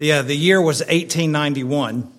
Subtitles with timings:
[0.00, 2.10] Yeah, the year was 1891.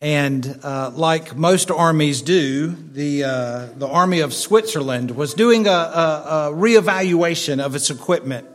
[0.00, 5.70] And uh, like most armies do, the, uh, the Army of Switzerland was doing a,
[5.70, 8.48] a, a reevaluation of its equipment.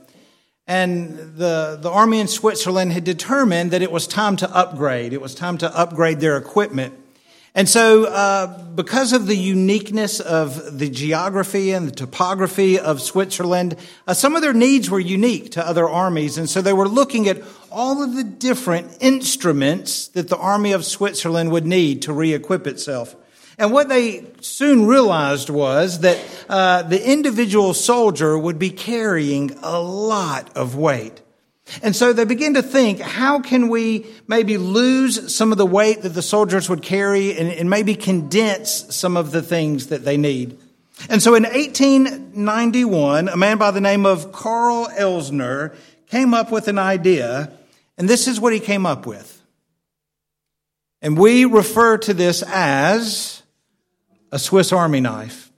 [0.68, 5.14] And the, the Army in Switzerland had determined that it was time to upgrade.
[5.14, 6.94] It was time to upgrade their equipment.
[7.54, 13.76] And so, uh, because of the uniqueness of the geography and the topography of Switzerland,
[14.08, 16.38] uh, some of their needs were unique to other armies.
[16.38, 20.86] And so they were looking at all of the different instruments that the army of
[20.86, 23.16] Switzerland would need to re-equip itself.
[23.58, 29.80] And what they soon realized was that uh, the individual soldier would be carrying a
[29.80, 31.22] lot of weight.
[31.82, 36.02] And so they begin to think, how can we maybe lose some of the weight
[36.02, 40.18] that the soldiers would carry and, and maybe condense some of the things that they
[40.18, 40.58] need?
[41.10, 45.76] And so in 1891, a man by the name of Karl Elsner
[46.08, 47.52] came up with an idea,
[47.98, 49.42] and this is what he came up with.
[51.02, 53.42] And we refer to this as
[54.32, 55.52] a Swiss Army knife.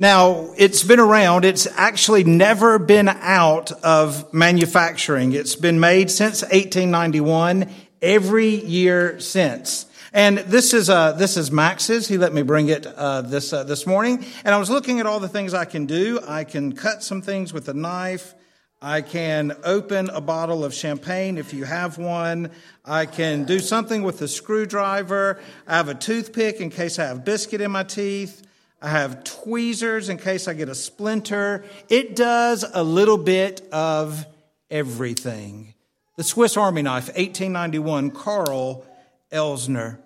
[0.00, 1.44] Now, it's been around.
[1.44, 5.32] It's actually never been out of manufacturing.
[5.32, 7.68] It's been made since 1891,
[8.00, 9.86] every year since.
[10.12, 12.08] And this is uh, this is Max's.
[12.08, 15.06] He let me bring it uh, this uh, this morning, and I was looking at
[15.06, 16.20] all the things I can do.
[16.26, 18.34] I can cut some things with a knife.
[18.80, 22.52] I can open a bottle of champagne if you have one.
[22.84, 25.40] I can do something with a screwdriver.
[25.66, 28.42] I have a toothpick in case I have biscuit in my teeth.
[28.80, 31.64] I have tweezers in case I get a splinter.
[31.88, 34.24] It does a little bit of
[34.70, 35.74] everything.
[36.14, 38.86] The Swiss Army knife, 1891, Karl
[39.32, 39.98] Elsner.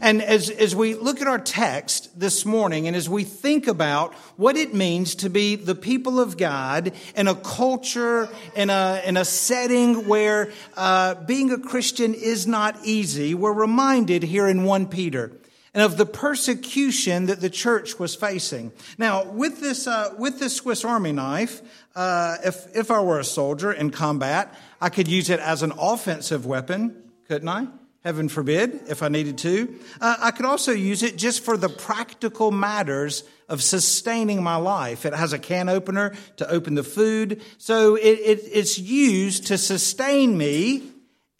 [0.00, 4.14] And as, as we look at our text this morning and as we think about
[4.36, 9.16] what it means to be the people of God in a culture, in a, in
[9.16, 14.86] a setting where uh, being a Christian is not easy, we're reminded here in 1
[14.88, 15.32] Peter
[15.76, 18.72] and of the persecution that the church was facing.
[18.96, 21.60] Now, with this, uh, with this Swiss Army knife,
[21.94, 25.74] uh, if, if I were a soldier in combat, I could use it as an
[25.78, 27.66] offensive weapon, couldn't I?
[28.06, 29.80] Heaven forbid, if I needed to.
[30.00, 35.04] Uh, I could also use it just for the practical matters of sustaining my life.
[35.04, 37.42] It has a can opener to open the food.
[37.58, 40.84] So it, it, it's used to sustain me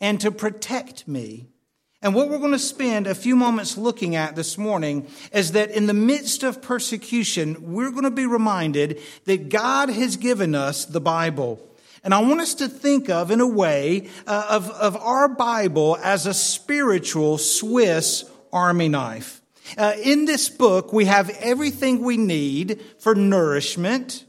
[0.01, 1.47] and to protect me.
[2.03, 5.71] And what we're going to spend a few moments looking at this morning is that
[5.71, 10.85] in the midst of persecution, we're going to be reminded that God has given us
[10.85, 11.63] the Bible.
[12.07, 15.99] And I want us to think of, in a way, uh, of, of our Bible
[16.01, 19.43] as a spiritual Swiss army knife.
[19.77, 24.25] Uh, in this book, we have everything we need for nourishment,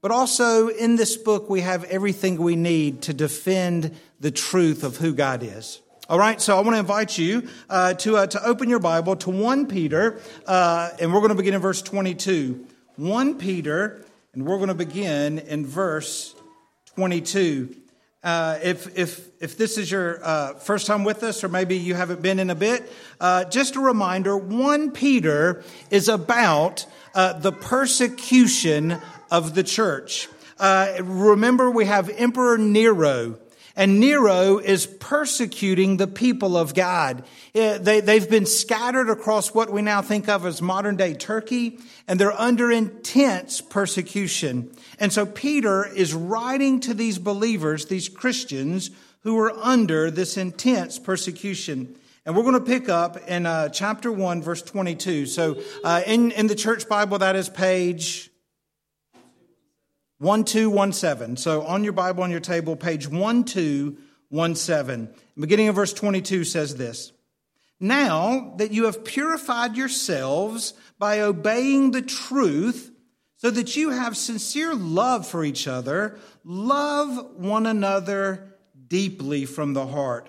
[0.00, 4.96] but also in this book, we have everything we need to defend the truth of
[4.96, 5.80] who God is.
[6.08, 9.14] All right, so I want to invite you uh, to, uh, to open your Bible
[9.14, 12.66] to 1 Peter, uh, and we're going to begin in verse 22.
[12.96, 16.34] 1 Peter, and we're going to begin in verse
[16.96, 17.76] 22.
[18.22, 21.94] Uh, if, if, if this is your uh, first time with us, or maybe you
[21.94, 28.98] haven't been in a bit, uh, just a reminder 1 Peter is about the persecution
[29.30, 30.28] of the church.
[30.60, 33.38] remember, we have Emperor Nero
[33.76, 37.24] and Nero is persecuting the people of God.
[37.52, 42.18] They, they've been scattered across what we now think of as modern day Turkey, and
[42.18, 44.70] they're under intense persecution.
[44.98, 48.90] And so Peter is writing to these believers, these Christians,
[49.22, 51.96] who are under this intense persecution.
[52.24, 55.26] And we're going to pick up in uh, chapter 1, verse 22.
[55.26, 58.31] So uh, in, in the church Bible, that is page
[60.22, 61.36] 1217.
[61.36, 65.08] So on your Bible, on your table, page 1217.
[65.36, 67.10] Beginning of verse 22 says this
[67.80, 72.92] Now that you have purified yourselves by obeying the truth,
[73.36, 78.54] so that you have sincere love for each other, love one another
[78.86, 80.28] deeply from the heart.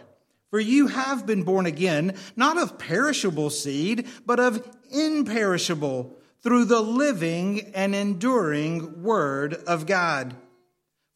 [0.50, 6.82] For you have been born again, not of perishable seed, but of imperishable through the
[6.82, 10.36] living and enduring Word of God.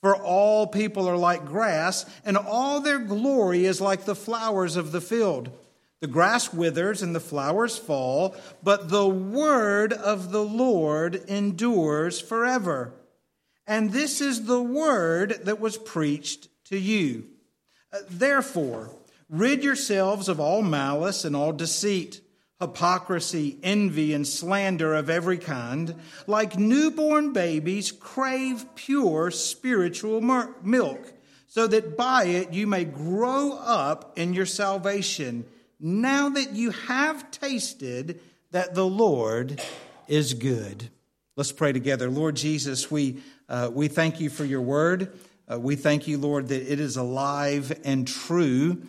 [0.01, 4.91] For all people are like grass, and all their glory is like the flowers of
[4.91, 5.51] the field.
[5.99, 12.93] The grass withers and the flowers fall, but the word of the Lord endures forever.
[13.65, 17.25] And this is the word that was preached to you.
[17.91, 18.91] Uh, therefore,
[19.27, 22.21] rid yourselves of all malice and all deceit
[22.59, 25.95] hypocrisy, envy, and slander of every kind,
[26.25, 30.21] like newborn babies, crave pure spiritual
[30.63, 31.13] milk,
[31.47, 35.45] so that by it you may grow up in your salvation,
[35.79, 38.19] now that you have tasted
[38.51, 39.61] that the Lord
[40.07, 40.89] is good.
[41.35, 42.09] Let's pray together.
[42.09, 45.11] Lord Jesus, we, uh, we thank you for your word.
[45.47, 48.81] Uh, we thank you, Lord, that it is alive and true.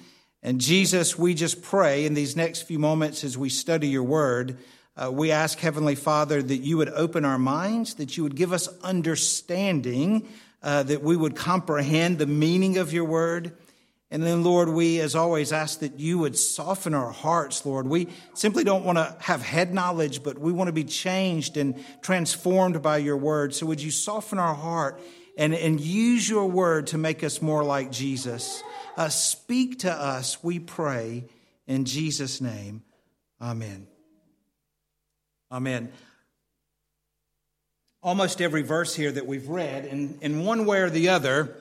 [0.49, 4.57] And Jesus, we just pray in these next few moments as we study your word,
[4.97, 8.55] uh, we ask, Heavenly Father, that you would open our minds, that you would give
[8.55, 10.27] us understanding,
[10.63, 13.59] uh, that we would comprehend the meaning of your word.
[14.11, 17.87] And then, Lord, we, as always, ask that you would soften our hearts, Lord.
[17.87, 21.85] We simply don't want to have head knowledge, but we want to be changed and
[22.01, 23.55] transformed by your word.
[23.55, 24.99] So, would you soften our heart
[25.39, 28.63] and, and use your word to make us more like Jesus?
[28.97, 31.25] Uh, speak to us, we pray,
[31.67, 32.83] in Jesus' name.
[33.41, 33.87] Amen.
[35.51, 35.91] Amen.
[38.03, 41.57] Almost every verse here that we've read, in, in one way or the other,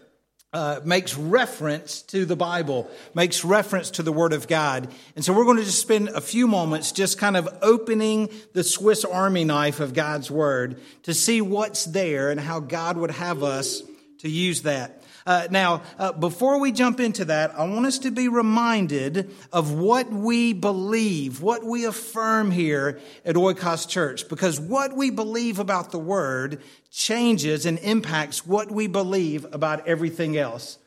[0.53, 4.87] uh, makes reference to the Bible, makes reference to the Word of God.
[5.15, 8.63] And so we're going to just spend a few moments just kind of opening the
[8.63, 13.43] Swiss Army knife of God's Word to see what's there and how God would have
[13.43, 13.81] us
[14.19, 14.96] to use that.
[15.27, 19.73] Uh, now, uh, before we jump into that, I want us to be reminded of
[19.73, 25.91] what we believe, what we affirm here at Oikos Church, because what we believe about
[25.91, 30.77] the Word changes and impacts what we believe about everything else.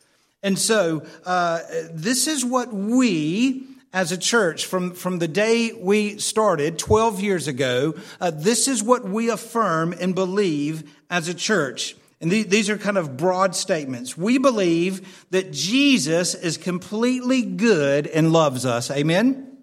[0.43, 1.61] And so, uh,
[1.93, 7.47] this is what we as a church from, from the day we started 12 years
[7.47, 11.97] ago, uh, this is what we affirm and believe as a church.
[12.21, 14.15] And these are kind of broad statements.
[14.15, 18.91] We believe that Jesus is completely good and loves us.
[18.91, 19.59] Amen?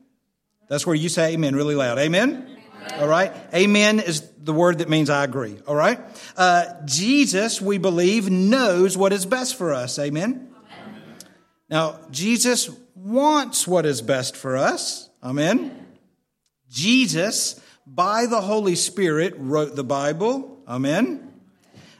[0.67, 1.99] That's where you say amen really loud.
[1.99, 2.57] Amen?
[2.81, 2.99] amen.
[2.99, 3.31] All right.
[3.53, 5.59] Amen is the word that means I agree.
[5.67, 5.99] All right.
[6.35, 9.99] Uh, Jesus, we believe, knows what is best for us.
[9.99, 10.49] Amen?
[10.79, 11.15] amen.
[11.69, 15.09] Now, Jesus wants what is best for us.
[15.23, 15.85] Amen.
[16.69, 20.63] Jesus, by the Holy Spirit, wrote the Bible.
[20.67, 21.26] Amen.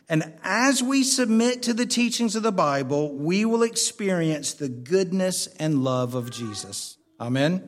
[0.09, 5.47] And as we submit to the teachings of the Bible, we will experience the goodness
[5.59, 6.97] and love of Jesus.
[7.19, 7.67] Amen.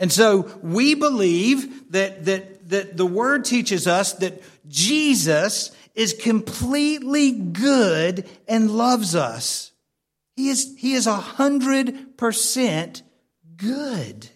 [0.00, 7.30] And so we believe that, that, that the word teaches us that Jesus is completely
[7.30, 9.70] good and loves us.
[10.34, 13.02] He is, he is a hundred percent
[13.56, 14.28] good.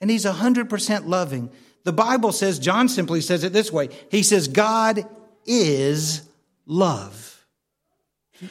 [0.00, 1.50] And he's a hundred percent loving.
[1.84, 3.90] The Bible says, John simply says it this way.
[4.10, 5.04] He says, God
[5.46, 6.22] is
[6.66, 7.32] love.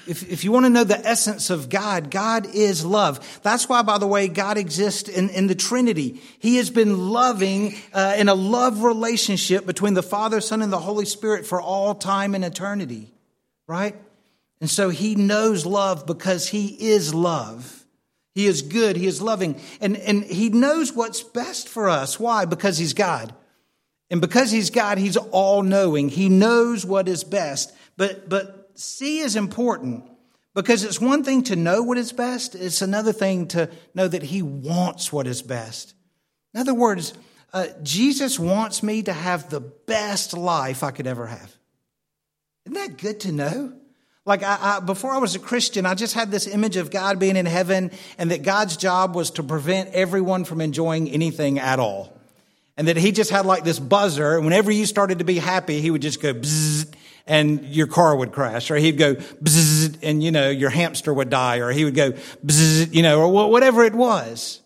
[0.08, 3.42] If, if you want to know the essence of God, God is love.
[3.44, 6.22] That's why, by the way, God exists in, in the Trinity.
[6.40, 10.80] He has been loving uh, in a love relationship between the Father, Son, and the
[10.80, 13.12] Holy Spirit for all time and eternity,
[13.68, 13.96] right?
[14.62, 17.84] And so he knows love because he is love.
[18.34, 18.96] He is good.
[18.96, 19.60] He is loving.
[19.82, 22.18] And, and he knows what's best for us.
[22.18, 22.46] Why?
[22.46, 23.34] Because he's God.
[24.12, 26.10] And because he's God, he's all knowing.
[26.10, 27.74] He knows what is best.
[27.96, 30.04] But, but C is important
[30.54, 34.22] because it's one thing to know what is best, it's another thing to know that
[34.22, 35.94] he wants what is best.
[36.54, 37.14] In other words,
[37.54, 41.56] uh, Jesus wants me to have the best life I could ever have.
[42.66, 43.74] Isn't that good to know?
[44.26, 47.18] Like I, I, before I was a Christian, I just had this image of God
[47.18, 51.80] being in heaven and that God's job was to prevent everyone from enjoying anything at
[51.80, 52.21] all
[52.78, 54.36] and that he just had like this buzzer.
[54.36, 56.94] And whenever you started to be happy, he would just go bzzz,
[57.28, 61.30] and your car would crash, or he'd go bzzz, and you know your hamster would
[61.30, 62.12] die, or he would go
[62.46, 64.62] bzzz, you know, or whatever it was.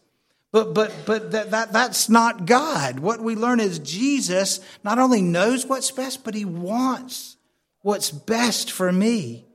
[0.52, 3.00] But but but that, that that's not God.
[3.00, 7.36] What we learn is Jesus not only knows what's best, but he wants
[7.82, 9.46] what's best for me.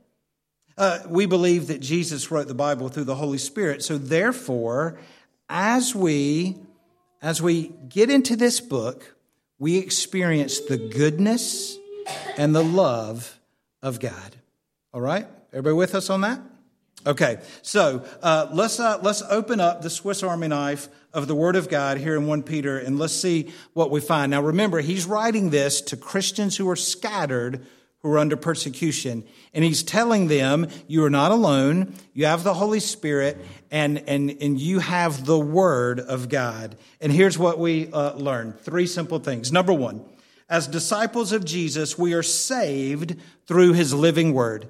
[0.77, 3.83] Uh, we believe that Jesus wrote the Bible through the Holy Spirit.
[3.83, 4.99] So therefore,
[5.49, 6.57] as we
[7.21, 9.15] as we get into this book,
[9.59, 11.77] we experience the goodness
[12.37, 13.39] and the love
[13.81, 14.35] of God.
[14.93, 15.27] All right?
[15.53, 16.41] Everybody with us on that?
[17.05, 21.55] Okay, so uh, let's uh, let's open up the Swiss Army knife of the Word
[21.55, 24.29] of God here in one Peter, and let's see what we find.
[24.29, 27.65] Now, remember, he's writing this to Christians who are scattered
[28.01, 29.23] who are under persecution.
[29.53, 31.93] And he's telling them, you are not alone.
[32.13, 33.37] You have the Holy Spirit
[33.69, 36.75] and, and, and you have the Word of God.
[36.99, 39.51] And here's what we uh, learn three simple things.
[39.51, 40.03] Number one,
[40.49, 43.15] as disciples of Jesus, we are saved
[43.45, 44.67] through his living Word.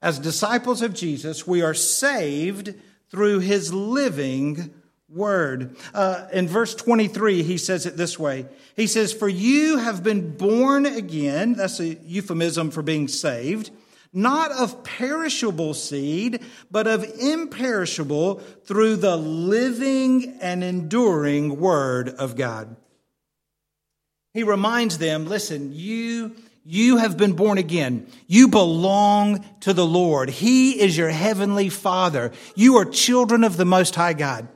[0.00, 2.74] As disciples of Jesus, we are saved
[3.10, 4.72] through his living
[5.12, 5.76] word.
[5.92, 8.46] Uh, in verse 23, he says it this way.
[8.76, 11.54] He says, For you have been born again.
[11.54, 13.70] That's a euphemism for being saved.
[14.12, 22.74] not of perishable seed, but of imperishable through the living and enduring word of God.
[24.34, 28.06] He reminds them, listen, you you have been born again.
[28.26, 30.28] You belong to the Lord.
[30.28, 32.32] He is your heavenly Father.
[32.54, 34.46] You are children of the Most High God.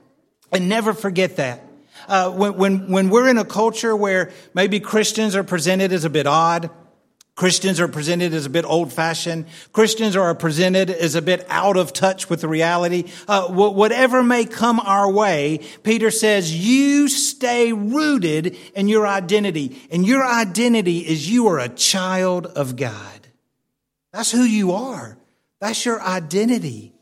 [0.54, 1.62] And never forget that.
[2.06, 6.11] Uh, when, when, when we're in a culture where maybe Christians are presented as a
[6.11, 6.70] bit odd,
[7.34, 9.46] Christians are presented as a bit old fashioned.
[9.73, 13.11] Christians are presented as a bit out of touch with the reality.
[13.26, 19.80] Uh, whatever may come our way, Peter says, you stay rooted in your identity.
[19.90, 23.26] And your identity is you are a child of God.
[24.12, 25.18] That's who you are.
[25.58, 26.92] That's your identity.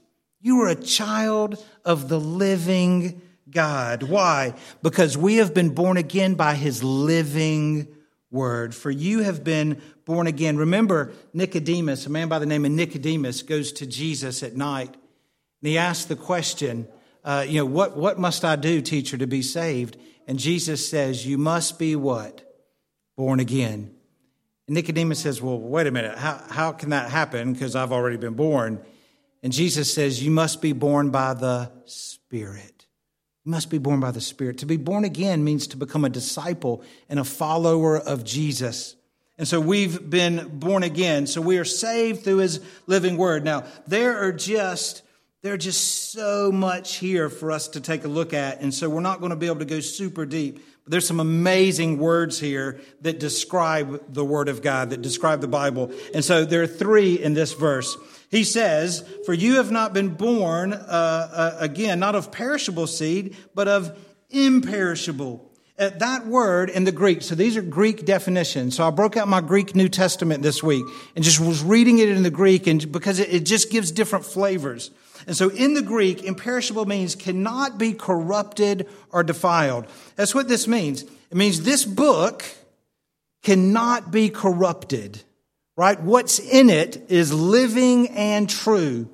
[0.40, 3.20] You are a child of the living
[3.52, 4.02] God.
[4.02, 4.54] Why?
[4.82, 7.86] Because we have been born again by his living
[8.30, 8.74] word.
[8.74, 10.56] For you have been born again.
[10.56, 14.96] Remember, Nicodemus, a man by the name of Nicodemus, goes to Jesus at night
[15.62, 16.88] and he asks the question,
[17.24, 19.96] uh, you know, what, what must I do, teacher, to be saved?
[20.26, 22.42] And Jesus says, You must be what?
[23.16, 23.94] Born again.
[24.66, 26.18] And Nicodemus says, Well, wait a minute.
[26.18, 27.52] How, how can that happen?
[27.52, 28.84] Because I've already been born.
[29.42, 32.71] And Jesus says, You must be born by the Spirit.
[33.44, 34.58] You must be born by the Spirit.
[34.58, 38.94] To be born again means to become a disciple and a follower of Jesus.
[39.36, 41.26] And so we've been born again.
[41.26, 43.44] So we are saved through his living word.
[43.44, 45.02] Now, there are just
[45.42, 48.60] there are just so much here for us to take a look at.
[48.60, 50.64] And so we're not going to be able to go super deep.
[50.84, 55.48] But there's some amazing words here that describe the word of God, that describe the
[55.48, 55.92] Bible.
[56.14, 57.96] And so there are three in this verse.
[58.30, 63.36] He says, For you have not been born, uh, uh, again, not of perishable seed,
[63.54, 63.98] but of
[64.30, 68.76] imperishable uh, that word in the Greek, so these are Greek definitions.
[68.76, 70.84] So I broke out my Greek New Testament this week
[71.16, 74.24] and just was reading it in the Greek and because it, it just gives different
[74.24, 74.90] flavors.
[75.26, 79.86] And so in the Greek, imperishable means cannot be corrupted or defiled.
[80.16, 81.02] That's what this means.
[81.02, 82.44] It means this book
[83.42, 85.22] cannot be corrupted,
[85.76, 86.00] right?
[86.00, 89.08] What's in it is living and true.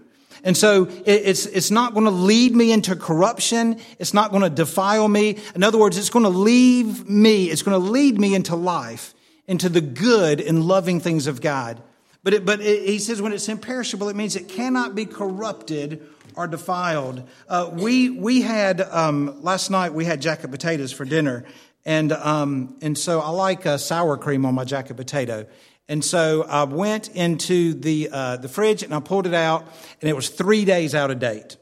[0.44, 3.80] And so it's, it's not going to lead me into corruption.
[3.98, 5.38] It's not going to defile me.
[5.54, 9.14] In other words, it's going to leave me, it's going to lead me into life,
[9.46, 11.82] into the good and loving things of God.
[12.22, 16.06] But, it, but it, he says when it's imperishable, it means it cannot be corrupted
[16.34, 17.28] or defiled.
[17.48, 21.44] Uh, we, we had, um, last night we had jacket potatoes for dinner.
[21.84, 25.46] And, um, and so I like uh, sour cream on my jacket potato.
[25.88, 29.66] And so I went into the, uh, the fridge and I pulled it out,
[30.00, 31.56] and it was three days out of date.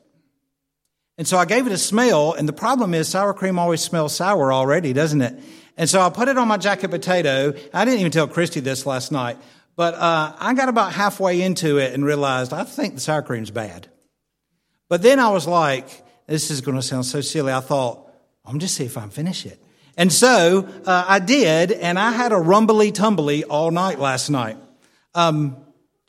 [1.16, 4.14] And so I gave it a smell, and the problem is sour cream always smells
[4.14, 5.38] sour already, doesn't it?
[5.78, 7.54] And so I put it on my jacket potato.
[7.72, 9.38] I didn't even tell Christy this last night,
[9.76, 13.50] but uh, I got about halfway into it and realized I think the sour cream's
[13.50, 13.88] bad.
[14.88, 15.88] But then I was like,
[16.26, 17.52] this is going to sound so silly.
[17.52, 18.10] I thought,
[18.44, 19.62] I'm just see if I can finish it.
[19.96, 24.58] And so uh, I did, and I had a rumbly tumbly all night last night.
[25.14, 25.56] Um, do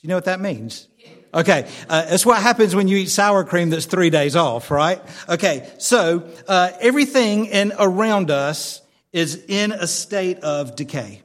[0.02, 0.88] you know what that means?
[1.34, 5.02] Okay, uh, that's what happens when you eat sour cream that's three days off, right?
[5.30, 8.82] Okay, so uh, everything in around us
[9.12, 11.22] is in a state of decay.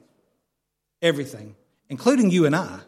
[1.01, 1.55] Everything,
[1.93, 2.81] including you and I.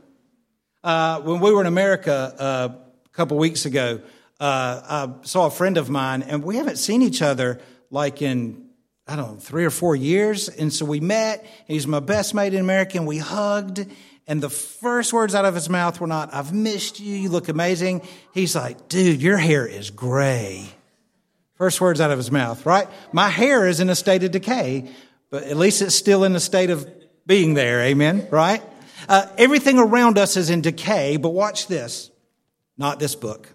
[0.82, 2.68] Uh, when we were in America uh,
[3.04, 4.00] a couple weeks ago,
[4.40, 4.80] uh,
[5.20, 8.64] I saw a friend of mine, and we haven't seen each other like in
[9.06, 10.48] I don't know, three or four years.
[10.48, 11.46] And so we met.
[11.66, 13.86] He's my best mate in America, and we hugged.
[14.26, 17.14] And the first words out of his mouth were not, I've missed you.
[17.14, 18.00] You look amazing.
[18.32, 20.66] He's like, dude, your hair is gray.
[21.56, 22.88] First words out of his mouth, right?
[23.12, 24.90] My hair is in a state of decay,
[25.28, 26.88] but at least it's still in a state of
[27.26, 27.82] being there.
[27.82, 28.26] Amen.
[28.30, 28.62] Right?
[29.08, 32.10] Uh, everything around us is in decay, but watch this.
[32.76, 33.52] Not this book.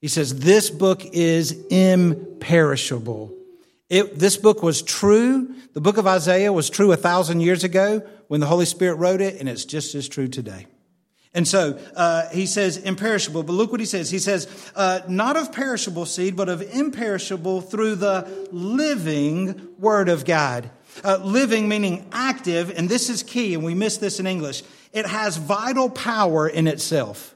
[0.00, 3.32] He says, this book is imperishable.
[3.88, 5.54] It, this book was true.
[5.72, 9.20] The book of Isaiah was true a thousand years ago when the Holy Spirit wrote
[9.20, 10.66] it, and it's just as true today.
[11.32, 14.10] And so uh, he says imperishable, but look what he says.
[14.10, 20.24] He says, uh, not of perishable seed, but of imperishable through the living word of
[20.24, 20.70] God.
[21.02, 24.62] Uh, living meaning active, and this is key, and we miss this in English.
[24.92, 27.34] It has vital power in itself.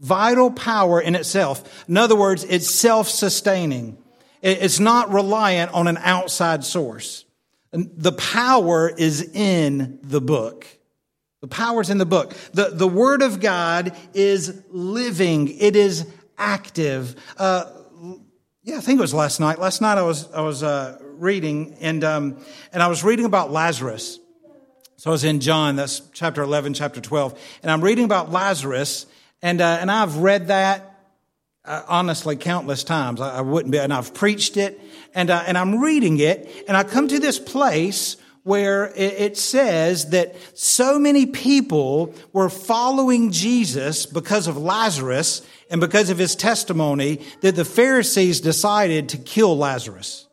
[0.00, 1.86] Vital power in itself.
[1.88, 3.96] In other words, it's self sustaining.
[4.42, 7.26] It's not reliant on an outside source.
[7.72, 10.66] The power is in the book.
[11.40, 12.34] The power is in the book.
[12.52, 15.48] The, the Word of God is living.
[15.48, 16.06] It is
[16.36, 17.14] active.
[17.36, 17.64] Uh,
[18.62, 19.58] yeah, I think it was last night.
[19.58, 23.52] Last night I was, I was uh, reading and, um, and I was reading about
[23.52, 24.18] Lazarus.
[24.96, 29.06] So I was in John, that's chapter 11, chapter 12, and I'm reading about Lazarus,
[29.42, 30.86] and, uh, and I've read that
[31.64, 33.20] uh, honestly countless times.
[33.20, 34.80] I, I, wouldn't be, and I've preached it,
[35.14, 39.36] and, uh, and I'm reading it, and I come to this place where it, it
[39.36, 46.34] says that so many people were following Jesus because of Lazarus and because of his
[46.34, 50.26] testimony that the Pharisees decided to kill Lazarus.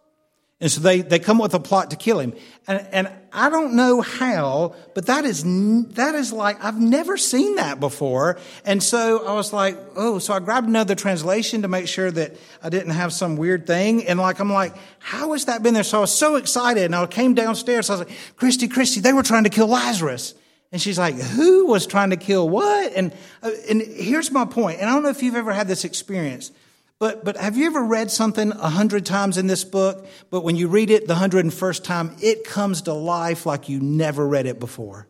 [0.60, 2.34] And so they, they come with a plot to kill him.
[2.66, 7.58] And, and I don't know how, but that is, that is like, I've never seen
[7.58, 8.40] that before.
[8.66, 12.38] And so I was like, oh, so I grabbed another translation to make sure that
[12.64, 14.08] I didn't have some weird thing.
[14.08, 15.84] And like, I'm like, how has that been there?
[15.84, 16.86] So I was so excited.
[16.86, 17.92] And I came downstairs.
[17.92, 20.34] I was like, Christy, Christy, they were trying to kill Lazarus.
[20.72, 22.94] And she's like, who was trying to kill what?
[22.94, 24.80] And, uh, and here's my point.
[24.80, 26.52] And I don't know if you've ever had this experience.
[27.00, 30.56] But, but have you ever read something a hundred times in this book, but when
[30.56, 34.28] you read it the hundred and first time, it comes to life like you never
[34.28, 35.08] read it before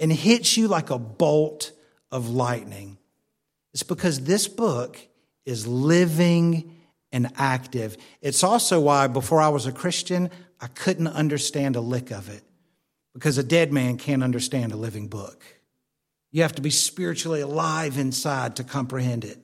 [0.00, 1.72] and hits you like a bolt
[2.10, 2.98] of lightning?
[3.74, 4.98] It's because this book
[5.44, 6.74] is living
[7.12, 7.96] and active.
[8.20, 10.30] It's also why before I was a Christian,
[10.60, 12.42] I couldn't understand a lick of it
[13.14, 15.42] because a dead man can't understand a living book.
[16.30, 19.38] You have to be spiritually alive inside to comprehend it.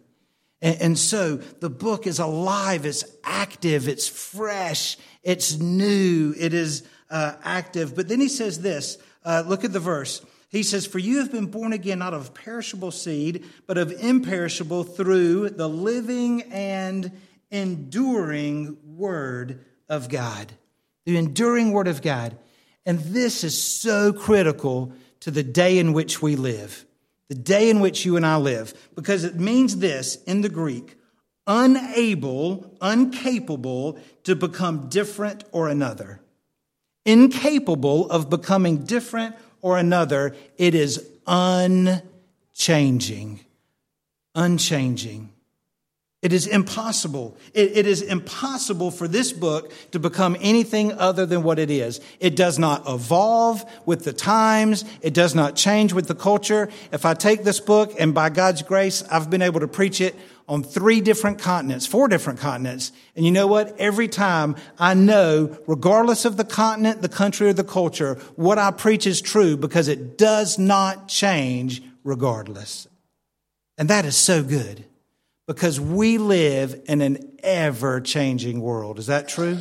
[0.65, 7.35] And, so the book is alive, it's active, it's fresh, it's new, it is uh,
[7.45, 7.95] active.
[7.95, 10.25] But then he says this uh, look at the verse.
[10.49, 14.85] He says, For you have been born again, not of perishable seed, but of imperishable
[14.85, 17.13] through the living and
[17.51, 20.51] enduring word of God.
[21.05, 22.39] The enduring word of God.
[22.87, 26.87] And this is so critical to the day in which we live
[27.29, 30.97] the day in which you and I live, because it means this in the Greek
[31.47, 36.21] unable, incapable to become different or another.
[37.05, 42.01] Incapable of becoming different or another, it is unchanging.
[44.35, 45.34] Unchanging.
[46.25, 47.37] It is impossible.
[47.53, 52.01] It, it is impossible for this book to become anything other than what it is.
[52.19, 54.87] It does not evolve with the times.
[55.03, 56.71] It does not change with the culture.
[56.93, 60.15] If I take this book and by God's grace, I've been able to preach it
[60.49, 62.91] on three different continents, four different continents.
[63.15, 63.79] And you know what?
[63.79, 68.71] Every time I know, regardless of the continent, the country, or the culture, what I
[68.71, 72.89] preach is true because it does not change regardless.
[73.77, 74.87] And that is so good
[75.47, 78.99] because we live in an ever changing world.
[78.99, 79.59] Is that true?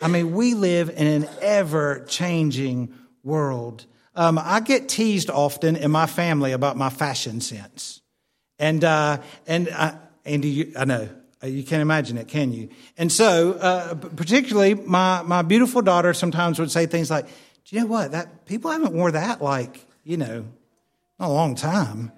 [0.00, 3.86] I mean, we live in an ever changing world.
[4.14, 8.00] Um, I get teased often in my family about my fashion sense.
[8.58, 11.08] And, uh, and I, Andy, you, I know,
[11.42, 12.68] uh, you can't imagine it, can you?
[12.98, 17.80] And so, uh, particularly my, my beautiful daughter sometimes would say things like, do you
[17.82, 18.12] know what?
[18.12, 20.46] That people haven't wore that like, you know,
[21.18, 22.12] a long time.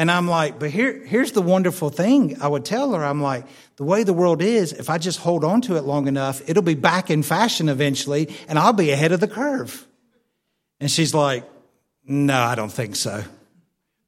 [0.00, 3.04] And I'm like, but here, here's the wonderful thing I would tell her.
[3.04, 3.44] I'm like,
[3.76, 6.62] the way the world is, if I just hold on to it long enough, it'll
[6.62, 9.86] be back in fashion eventually and I'll be ahead of the curve.
[10.80, 11.44] And she's like,
[12.02, 13.22] no, I don't think so.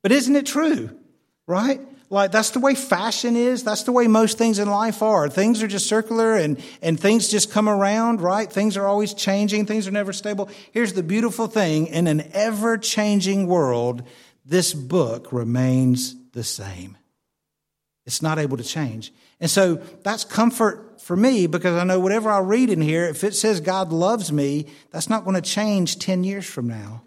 [0.01, 0.99] But isn't it true?
[1.47, 1.79] Right?
[2.09, 3.63] Like that's the way fashion is.
[3.63, 5.29] That's the way most things in life are.
[5.29, 8.51] Things are just circular and, and things just come around, right?
[8.51, 9.67] Things are always changing.
[9.67, 10.49] Things are never stable.
[10.73, 11.89] Here's the beautiful thing.
[11.89, 14.05] In an ever changing world,
[14.45, 16.97] this book remains the same.
[18.05, 19.13] It's not able to change.
[19.41, 23.25] And so that's comfort for me because I know whatever I read in here, if
[23.25, 27.03] it says God loves me, that's not going to change 10 years from now.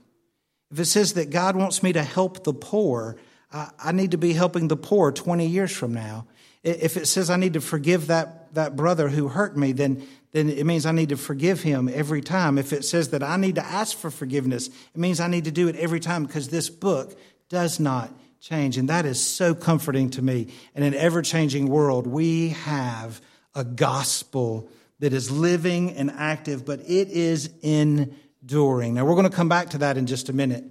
[0.72, 3.18] If it says that God wants me to help the poor,
[3.52, 6.28] I, need to be helping the poor 20 years from now.
[6.66, 10.50] If it says I need to forgive that, that brother who hurt me, then, then
[10.50, 12.58] it means I need to forgive him every time.
[12.58, 15.52] If it says that I need to ask for forgiveness, it means I need to
[15.52, 17.18] do it every time because this book
[17.50, 18.78] does not change.
[18.78, 20.48] And that is so comforting to me.
[20.74, 23.22] In an ever changing world, we have
[23.54, 24.68] a gospel
[25.00, 28.96] that is living and active, but it is enduring.
[28.96, 30.64] Now, we're going to come back to that in just a minute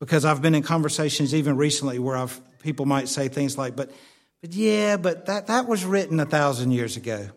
[0.00, 3.92] because I've been in conversations even recently where I've, people might say things like, but
[4.42, 7.30] but yeah, but that, that was written a thousand years ago.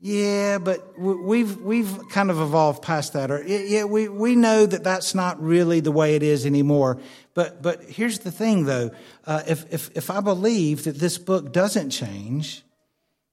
[0.00, 3.30] Yeah, but we've we've kind of evolved past that.
[3.30, 6.98] Or yeah, we we know that that's not really the way it is anymore.
[7.34, 8.90] But but here's the thing, though:
[9.26, 12.64] uh, if if if I believe that this book doesn't change,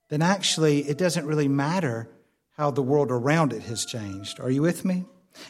[0.09, 2.07] then actually it doesn't really matter
[2.51, 4.39] how the world around it has changed.
[4.39, 5.05] Are you with me?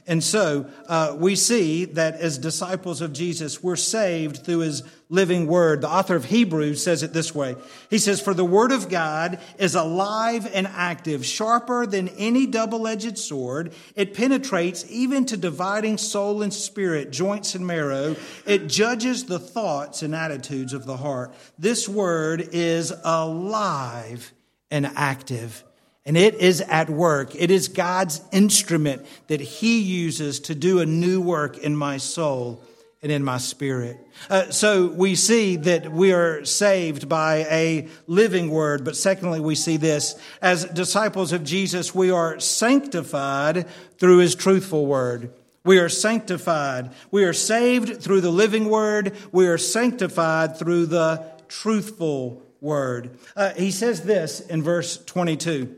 [0.07, 5.47] And so uh, we see that as disciples of Jesus, we're saved through his living
[5.47, 5.81] word.
[5.81, 7.55] The author of Hebrews says it this way
[7.89, 12.87] He says, For the word of God is alive and active, sharper than any double
[12.87, 13.73] edged sword.
[13.95, 18.15] It penetrates even to dividing soul and spirit, joints and marrow.
[18.45, 21.33] It judges the thoughts and attitudes of the heart.
[21.57, 24.33] This word is alive
[24.71, 25.63] and active
[26.09, 27.35] and it is at work.
[27.35, 32.63] It is God's instrument that He uses to do a new work in my soul
[33.03, 33.95] and in my spirit.
[34.27, 39.53] Uh, so we see that we are saved by a living word, but secondly, we
[39.53, 43.67] see this as disciples of Jesus, we are sanctified
[43.99, 45.31] through His truthful word.
[45.63, 46.89] We are sanctified.
[47.11, 49.15] We are saved through the living word.
[49.31, 53.19] We are sanctified through the truthful word.
[53.35, 55.75] Uh, he says this in verse 22.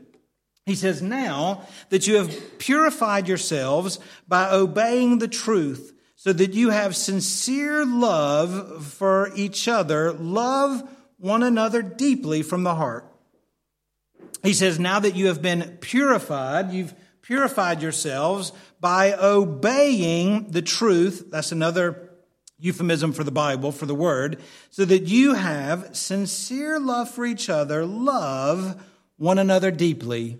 [0.64, 3.98] He says, Now that you have purified yourselves
[4.28, 11.42] by obeying the truth, so that you have sincere love for each other, love one
[11.42, 13.12] another deeply from the heart.
[14.44, 21.26] He says, Now that you have been purified, you've purified yourselves by obeying the truth.
[21.30, 22.10] That's another
[22.60, 27.50] euphemism for the Bible, for the word, so that you have sincere love for each
[27.50, 28.80] other, love
[29.16, 30.38] one another deeply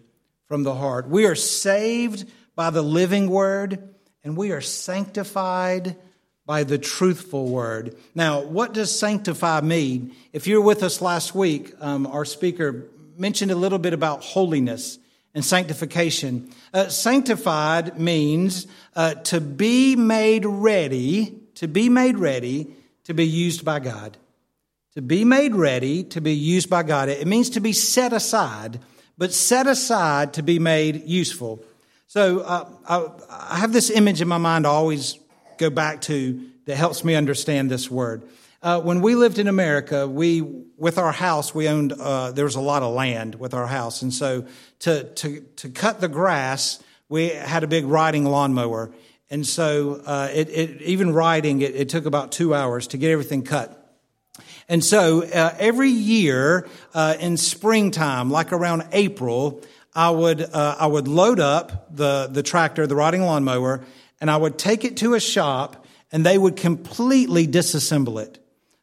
[0.52, 1.08] from the heart.
[1.08, 3.88] We are saved by the living word,
[4.22, 5.96] and we are sanctified
[6.44, 7.96] by the truthful word.
[8.14, 10.14] Now, what does sanctify mean?
[10.34, 12.84] If you were with us last week, um, our speaker
[13.16, 14.98] mentioned a little bit about holiness
[15.32, 16.50] and sanctification.
[16.74, 22.66] Uh, sanctified means uh, to be made ready, to be made ready
[23.04, 24.18] to be used by God.
[24.96, 27.08] To be made ready to be used by God.
[27.08, 28.80] It means to be set aside
[29.18, 31.64] but set aside to be made useful.
[32.06, 33.08] So uh, I,
[33.54, 35.18] I, have this image in my mind I always
[35.58, 38.22] go back to that helps me understand this word.
[38.62, 40.40] Uh, when we lived in America, we
[40.76, 44.02] with our house we owned uh, there was a lot of land with our house,
[44.02, 44.46] and so
[44.80, 48.92] to to to cut the grass, we had a big riding lawnmower,
[49.30, 53.10] and so uh, it, it, even riding it, it took about two hours to get
[53.10, 53.81] everything cut.
[54.68, 59.62] And so uh, every year uh, in springtime, like around April,
[59.94, 63.84] I would uh, I would load up the the tractor, the riding lawnmower,
[64.20, 68.38] and I would take it to a shop, and they would completely disassemble it.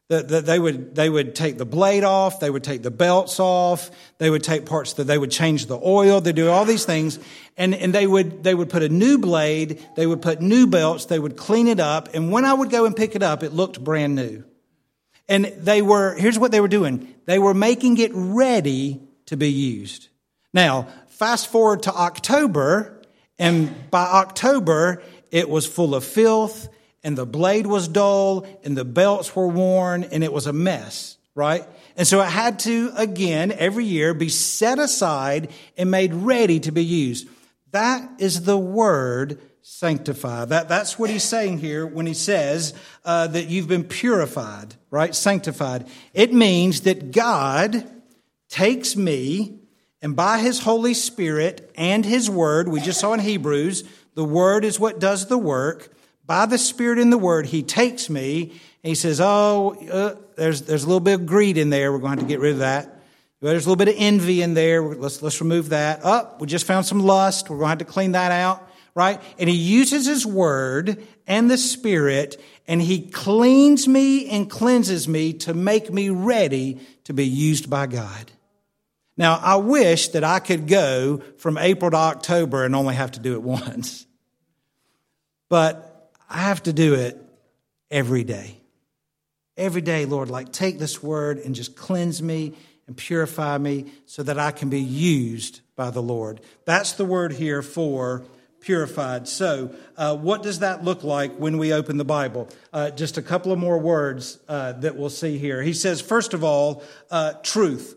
[0.08, 3.92] The, they would they would take the blade off, they would take the belts off,
[4.18, 7.20] they would take parts that they would change the oil, they do all these things,
[7.56, 11.04] and and they would they would put a new blade, they would put new belts,
[11.06, 13.52] they would clean it up, and when I would go and pick it up, it
[13.52, 14.44] looked brand new.
[15.30, 17.14] And they were, here's what they were doing.
[17.24, 20.08] They were making it ready to be used.
[20.52, 23.00] Now, fast forward to October,
[23.38, 26.68] and by October, it was full of filth,
[27.04, 31.16] and the blade was dull, and the belts were worn, and it was a mess,
[31.36, 31.64] right?
[31.96, 36.72] And so it had to, again, every year be set aside and made ready to
[36.72, 37.28] be used.
[37.70, 40.46] That is the word sanctify.
[40.46, 45.14] That, that's what he's saying here when he says uh, that you've been purified, right?
[45.14, 45.86] Sanctified.
[46.14, 47.88] It means that God
[48.48, 49.60] takes me
[50.02, 54.64] and by his Holy Spirit and his word, we just saw in Hebrews, the word
[54.64, 55.92] is what does the work.
[56.24, 58.42] By the Spirit and the word, he takes me
[58.82, 61.92] and he says, Oh, uh, there's, there's a little bit of greed in there.
[61.92, 63.02] We're going to, have to get rid of that.
[63.40, 64.82] There's a little bit of envy in there.
[64.82, 66.04] Let's, let's remove that.
[66.04, 67.50] Up, oh, we just found some lust.
[67.50, 69.20] We're going to have to clean that out right?
[69.38, 75.32] And he uses his word and the spirit and he cleans me and cleanses me
[75.34, 78.30] to make me ready to be used by God.
[79.16, 83.20] Now, I wish that I could go from April to October and only have to
[83.20, 84.06] do it once.
[85.48, 87.20] But I have to do it
[87.90, 88.56] every day.
[89.56, 92.54] Every day, Lord, like take this word and just cleanse me
[92.86, 96.40] and purify me so that I can be used by the Lord.
[96.64, 98.24] That's the word here for
[98.60, 99.26] purified.
[99.26, 102.48] So, uh, what does that look like when we open the Bible?
[102.72, 105.62] Uh, just a couple of more words uh, that we'll see here.
[105.62, 107.96] He says, first of all, uh, truth.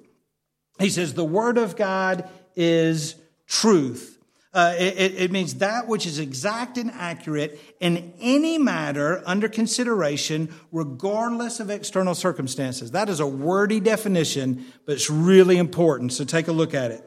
[0.79, 3.15] He says, the Word of God is
[3.47, 4.13] truth.
[4.53, 10.53] Uh, it, it, means that which is exact and accurate in any matter under consideration,
[10.71, 12.91] regardless of external circumstances.
[12.91, 16.13] That is a wordy definition, but it's really important.
[16.13, 17.03] So take a look at it.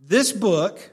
[0.00, 0.90] This book,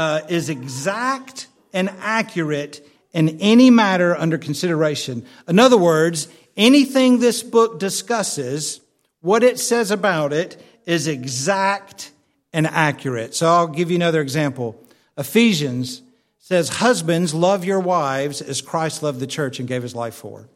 [0.00, 5.26] uh, is exact and accurate in any matter under consideration.
[5.46, 8.80] In other words, anything this book discusses,
[9.20, 12.12] what it says about it is exact
[12.50, 13.34] and accurate.
[13.34, 14.82] So I'll give you another example.
[15.18, 16.00] Ephesians
[16.38, 20.48] says, Husbands, love your wives as Christ loved the church and gave his life for.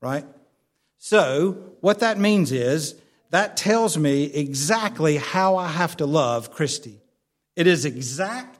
[0.00, 0.26] Right?
[0.98, 2.96] So, what that means is
[3.30, 6.98] that tells me exactly how I have to love Christy.
[7.54, 8.59] It is exact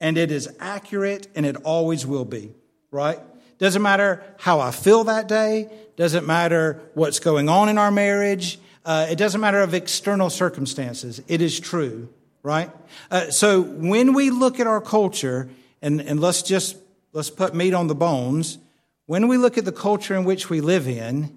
[0.00, 2.54] and it is accurate and it always will be,
[2.90, 3.18] right?
[3.58, 8.58] Doesn't matter how I feel that day, doesn't matter what's going on in our marriage,
[8.84, 11.22] uh, it doesn't matter of external circumstances.
[11.28, 12.08] It is true,
[12.42, 12.70] right?
[13.10, 15.50] Uh, so when we look at our culture,
[15.82, 16.76] and, and let's just
[17.12, 18.58] let's put meat on the bones,
[19.06, 21.36] when we look at the culture in which we live in,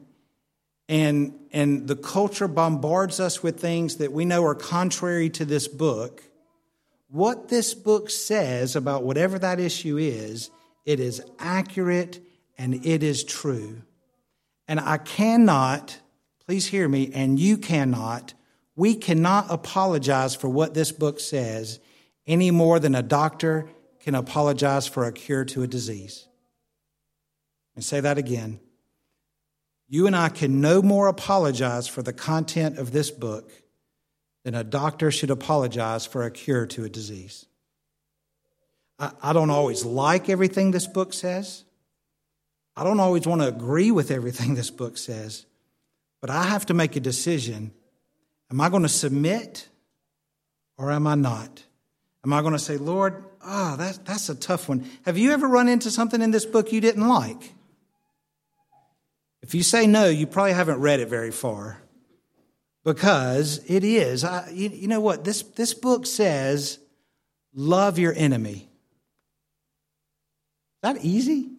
[0.87, 5.67] and and the culture bombards us with things that we know are contrary to this
[5.67, 6.23] book,
[7.13, 10.49] what this book says about whatever that issue is,
[10.83, 12.19] it is accurate
[12.57, 13.83] and it is true.
[14.67, 15.99] And I cannot,
[16.47, 18.33] please hear me, and you cannot,
[18.75, 21.79] we cannot apologize for what this book says
[22.25, 26.27] any more than a doctor can apologize for a cure to a disease.
[27.75, 28.59] And say that again.
[29.87, 33.51] You and I can no more apologize for the content of this book
[34.43, 37.45] than a doctor should apologize for a cure to a disease.
[38.99, 41.63] I, I don't always like everything this book says.
[42.75, 45.45] I don't always want to agree with everything this book says,
[46.21, 47.71] but I have to make a decision.
[48.51, 49.67] Am I going to submit
[50.77, 51.63] or am I not?
[52.25, 54.89] Am I going to say, Lord, ah, oh, that, that's a tough one.
[55.05, 57.53] Have you ever run into something in this book you didn't like?
[59.41, 61.82] If you say no, you probably haven't read it very far
[62.83, 64.23] because it is.
[64.23, 65.23] I, you, you know what?
[65.23, 66.79] This, this book says,
[67.53, 68.69] love your enemy.
[70.81, 71.49] That easy?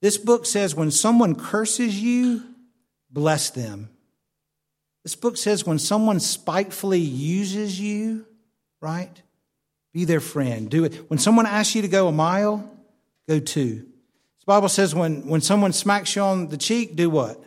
[0.00, 2.42] This book says when someone curses you,
[3.10, 3.90] bless them.
[5.02, 8.26] This book says when someone spitefully uses you,
[8.80, 9.22] right?
[9.92, 10.70] Be their friend.
[10.70, 11.10] Do it.
[11.10, 12.70] When someone asks you to go a mile,
[13.28, 13.86] go two.
[14.40, 17.42] The Bible says when, when someone smacks you on the cheek, do what?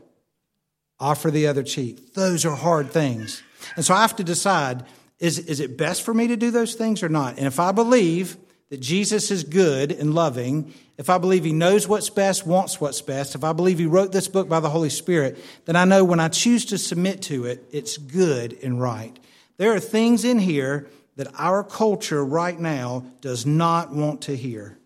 [1.00, 2.14] Offer the other cheek.
[2.14, 3.44] Those are hard things.
[3.76, 4.84] And so I have to decide
[5.20, 7.38] is, is it best for me to do those things or not?
[7.38, 8.36] And if I believe
[8.70, 13.02] that Jesus is good and loving, if I believe he knows what's best, wants what's
[13.02, 16.04] best, if I believe he wrote this book by the Holy Spirit, then I know
[16.04, 19.18] when I choose to submit to it, it's good and right.
[19.58, 24.78] There are things in here that our culture right now does not want to hear.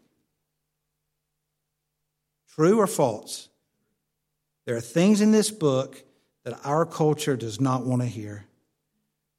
[2.56, 3.50] True or false?
[4.67, 6.03] There are things in this book
[6.43, 8.45] that our culture does not want to hear.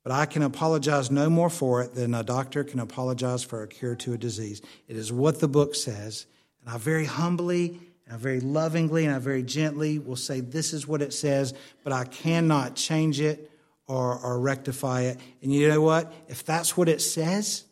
[0.03, 3.69] But I can apologize no more for it than a doctor can apologize for a
[3.69, 4.63] cure to a disease.
[4.89, 6.25] It is what the book says.
[6.63, 10.73] And I very humbly and I very lovingly and I very gently will say, This
[10.73, 11.53] is what it says,
[11.85, 13.51] but I cannot change it
[13.87, 15.19] or, or rectify it.
[15.43, 16.11] And you know what?
[16.29, 17.67] If that's what it says,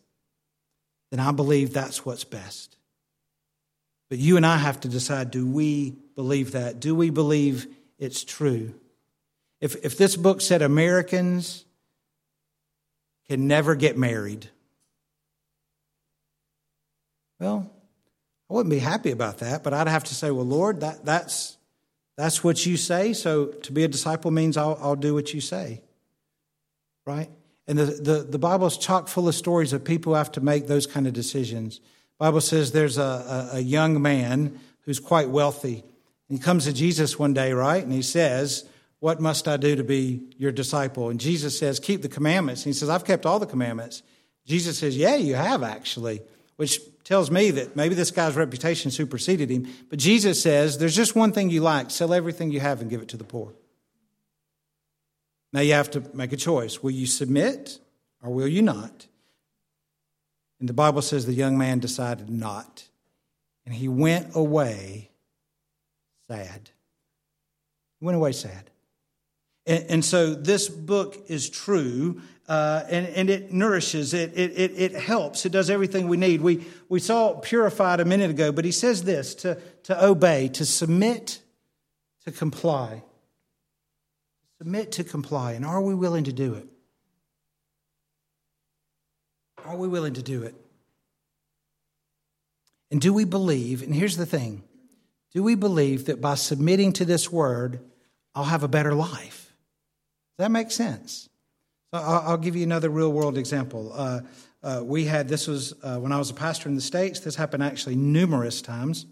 [1.10, 2.76] then I believe that's what's best.
[4.10, 6.80] But you and I have to decide do we believe that?
[6.80, 8.74] Do we believe it's true?
[9.60, 11.64] If, if this book said Americans
[13.28, 14.48] can never get married.
[17.40, 17.70] Well,
[18.48, 21.56] I wouldn't be happy about that, but I'd have to say, well, Lord, that, that's,
[22.16, 23.12] that's what you say.
[23.12, 25.82] So to be a disciple means I'll, I'll do what you say.
[27.04, 27.30] Right?
[27.66, 30.40] And the, the, the Bible is chock full of stories of people who have to
[30.40, 31.80] make those kind of decisions.
[32.18, 33.02] Bible says there's a,
[33.52, 35.84] a, a young man who's quite wealthy.
[36.28, 37.82] He comes to Jesus one day, right?
[37.82, 38.68] And he says,
[39.00, 41.10] what must I do to be your disciple?
[41.10, 42.62] And Jesus says, Keep the commandments.
[42.62, 44.02] And he says, I've kept all the commandments.
[44.46, 46.22] Jesus says, Yeah, you have actually,
[46.56, 49.68] which tells me that maybe this guy's reputation superseded him.
[49.90, 53.02] But Jesus says, There's just one thing you like sell everything you have and give
[53.02, 53.52] it to the poor.
[55.52, 56.82] Now you have to make a choice.
[56.82, 57.78] Will you submit
[58.22, 59.06] or will you not?
[60.58, 62.88] And the Bible says the young man decided not.
[63.66, 65.10] And he went away
[66.28, 66.70] sad.
[68.00, 68.70] He went away sad.
[69.66, 74.72] And, and so this book is true, uh, and, and it nourishes, it, it, it,
[74.76, 76.40] it helps, it does everything we need.
[76.40, 80.64] We, we saw purified a minute ago, but he says this to, to obey, to
[80.64, 81.40] submit,
[82.24, 83.02] to comply.
[84.58, 85.52] Submit to comply.
[85.52, 86.66] And are we willing to do it?
[89.64, 90.54] Are we willing to do it?
[92.90, 94.62] And do we believe, and here's the thing
[95.36, 97.80] do we believe that by submitting to this word,
[98.34, 99.52] I'll have a better life?
[100.38, 101.28] Does that make sense?
[101.92, 103.92] I'll give you another real world example.
[103.94, 104.20] Uh,
[104.62, 107.20] uh, we had this was uh, when I was a pastor in the States.
[107.20, 109.04] This happened actually numerous times.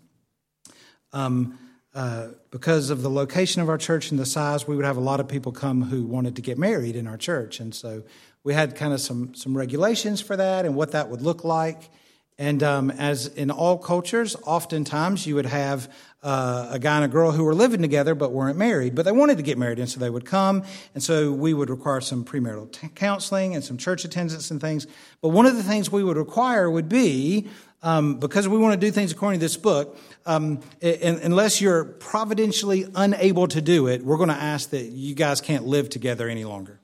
[1.12, 1.58] Um,
[1.94, 5.00] uh, because of the location of our church and the size, we would have a
[5.00, 7.60] lot of people come who wanted to get married in our church.
[7.60, 8.02] And so
[8.44, 11.90] we had kind of some, some regulations for that and what that would look like.
[12.36, 15.88] And um, as in all cultures, oftentimes you would have
[16.20, 19.12] uh, a guy and a girl who were living together but weren't married, but they
[19.12, 20.64] wanted to get married, and so they would come.
[20.94, 24.86] And so we would require some premarital t- counseling and some church attendance and things.
[25.20, 27.48] But one of the things we would require would be
[27.82, 31.84] um, because we want to do things according to this book, um, and, unless you're
[31.84, 36.28] providentially unable to do it, we're going to ask that you guys can't live together
[36.28, 36.80] any longer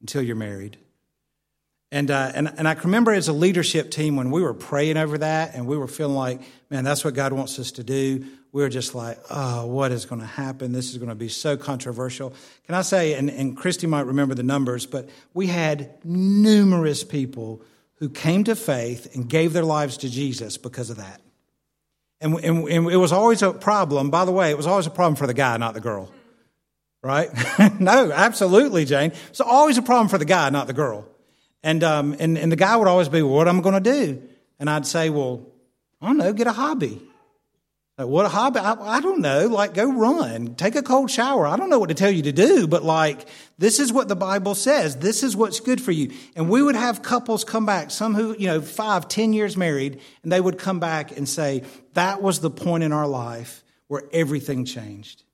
[0.00, 0.78] until you're married.
[1.90, 5.18] And, uh, and, and I remember as a leadership team when we were praying over
[5.18, 8.26] that and we were feeling like, man, that's what God wants us to do.
[8.52, 10.72] We were just like, oh, what is going to happen?
[10.72, 12.34] This is going to be so controversial.
[12.66, 17.62] Can I say, and, and Christy might remember the numbers, but we had numerous people
[17.96, 21.20] who came to faith and gave their lives to Jesus because of that.
[22.20, 24.10] And, and, and it was always a problem.
[24.10, 26.12] By the way, it was always a problem for the guy, not the girl.
[27.02, 27.30] Right?
[27.80, 29.12] no, absolutely, Jane.
[29.28, 31.06] It's always a problem for the guy, not the girl.
[31.62, 33.92] And, um, and, and the guy would always be, well, what am I going to
[33.92, 34.22] do?
[34.58, 35.46] And I'd say, well,
[36.00, 37.02] I don't know, get a hobby.
[37.96, 38.60] Like, what a hobby?
[38.60, 39.48] I, I, don't know.
[39.48, 41.48] Like, go run, take a cold shower.
[41.48, 43.26] I don't know what to tell you to do, but like,
[43.58, 44.96] this is what the Bible says.
[44.96, 46.12] This is what's good for you.
[46.36, 50.00] And we would have couples come back, some who, you know, five, ten years married,
[50.22, 54.04] and they would come back and say, that was the point in our life where
[54.12, 55.24] everything changed.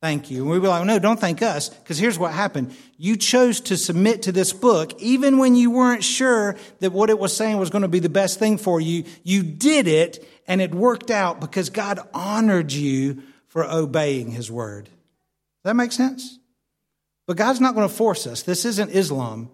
[0.00, 0.42] Thank you.
[0.42, 2.74] And we'd be like, no, don't thank us, because here's what happened.
[2.96, 7.18] You chose to submit to this book, even when you weren't sure that what it
[7.18, 9.04] was saying was going to be the best thing for you.
[9.24, 14.84] You did it, and it worked out because God honored you for obeying his word.
[14.84, 16.38] Does that make sense?
[17.26, 18.42] But God's not going to force us.
[18.42, 19.50] This isn't Islam.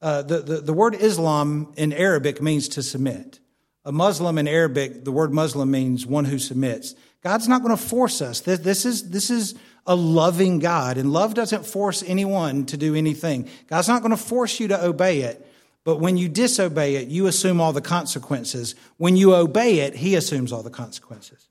[0.00, 3.38] Uh, the, the, the word Islam in Arabic means to submit.
[3.84, 6.94] A Muslim in Arabic, the word Muslim means one who submits.
[7.22, 8.40] God's not going to force us.
[8.40, 9.54] This, this is, this is
[9.86, 13.48] a loving God, and love doesn't force anyone to do anything.
[13.66, 15.46] God's not going to force you to obey it,
[15.84, 18.74] but when you disobey it, you assume all the consequences.
[18.98, 21.48] When you obey it, He assumes all the consequences.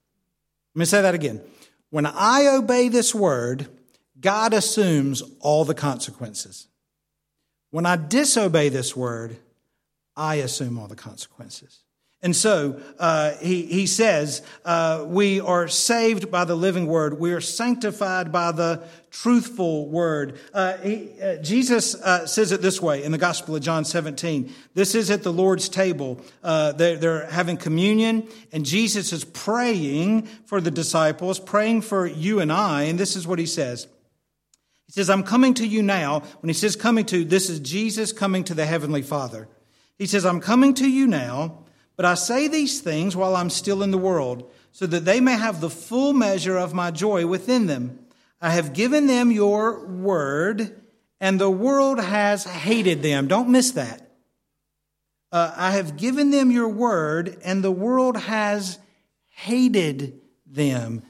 [0.75, 1.41] Let me say that again.
[1.89, 3.67] When I obey this word,
[4.19, 6.67] God assumes all the consequences.
[7.71, 9.37] When I disobey this word,
[10.15, 11.79] I assume all the consequences.
[12.21, 17.17] And so uh, he, he says, uh, We are saved by the living word.
[17.17, 20.37] We are sanctified by the truthful word.
[20.53, 24.53] Uh, he, uh, Jesus uh, says it this way in the Gospel of John 17.
[24.73, 26.19] This is at the Lord's table.
[26.43, 32.41] Uh, they're, they're having communion, and Jesus is praying for the disciples, praying for you
[32.41, 32.83] and I.
[32.83, 33.87] And this is what he says.
[34.87, 36.19] He says, I'm coming to you now.
[36.41, 39.47] When he says coming to, this is Jesus coming to the Heavenly Father.
[39.97, 41.63] He says, I'm coming to you now
[41.99, 45.35] but I say these things while I'm still in the world, so that they may
[45.35, 47.99] have the full measure of my joy within them.
[48.39, 50.81] I have given them your word,
[51.19, 53.27] and the world has hated them.
[53.27, 54.11] Don't miss that.
[55.33, 58.79] Uh, I have given them your word, and the world has
[59.27, 61.03] hated them.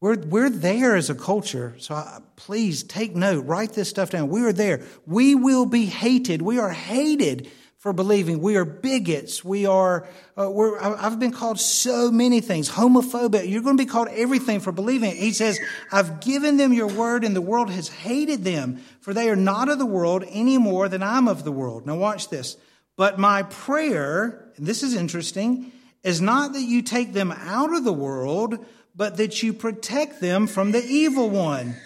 [0.00, 4.28] We're, we're there as a culture, so I, please take note, write this stuff down.
[4.28, 4.84] We are there.
[5.04, 6.42] We will be hated.
[6.42, 7.50] We are hated
[7.86, 8.40] for believing.
[8.40, 9.44] We are bigots.
[9.44, 12.68] We are, uh, we're, I've been called so many things.
[12.68, 13.48] Homophobic.
[13.48, 15.14] You're going to be called everything for believing.
[15.14, 15.60] He says,
[15.92, 19.68] I've given them your word and the world has hated them for they are not
[19.68, 21.86] of the world any more than I'm of the world.
[21.86, 22.56] Now watch this.
[22.96, 25.70] But my prayer, and this is interesting,
[26.02, 30.48] is not that you take them out of the world, but that you protect them
[30.48, 31.76] from the evil one.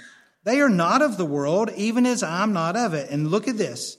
[0.44, 3.10] They are not of the world, even as I'm not of it.
[3.10, 3.98] And look at this.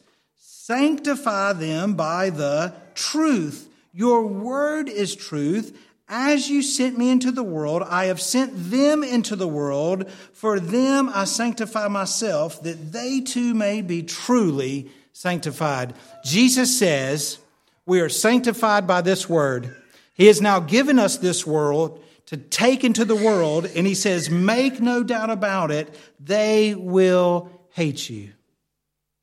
[0.72, 3.68] Sanctify them by the truth.
[3.92, 5.78] Your word is truth.
[6.08, 10.10] As you sent me into the world, I have sent them into the world.
[10.32, 15.94] For them I sanctify myself, that they too may be truly sanctified.
[16.24, 17.40] Jesus says,
[17.86, 19.76] We are sanctified by this word.
[20.14, 24.30] He has now given us this world to take into the world, and He says,
[24.30, 28.32] Make no doubt about it, they will hate you.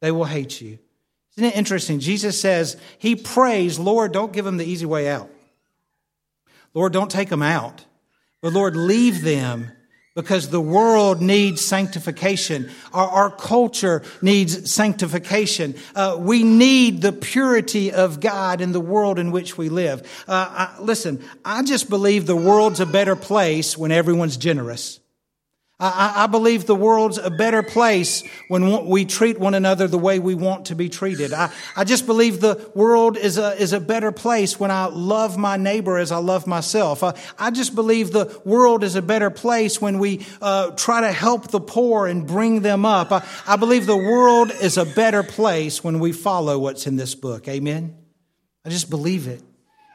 [0.02, 0.78] They will hate you.
[1.38, 2.00] Isn't it interesting?
[2.00, 5.30] Jesus says, He prays, Lord, don't give them the easy way out.
[6.74, 7.84] Lord, don't take them out.
[8.40, 9.70] But Lord, leave them
[10.16, 12.72] because the world needs sanctification.
[12.92, 15.76] Our, our culture needs sanctification.
[15.94, 20.24] Uh, we need the purity of God in the world in which we live.
[20.26, 20.32] Uh,
[20.76, 24.98] I, listen, I just believe the world's a better place when everyone's generous.
[25.80, 30.18] I, I, believe the world's a better place when we treat one another the way
[30.18, 31.32] we want to be treated.
[31.32, 35.38] I, I just believe the world is a, is a better place when I love
[35.38, 37.04] my neighbor as I love myself.
[37.04, 41.12] I, I just believe the world is a better place when we uh, try to
[41.12, 43.12] help the poor and bring them up.
[43.12, 47.14] I, I believe the world is a better place when we follow what's in this
[47.14, 47.46] book.
[47.46, 47.96] Amen?
[48.64, 49.42] I just believe it.